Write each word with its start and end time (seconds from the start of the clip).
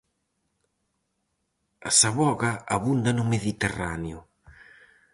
A 1.89 1.91
saboga 1.99 2.51
abunda 2.75 3.09
no 3.13 3.23
Mediterráneo. 3.33 4.19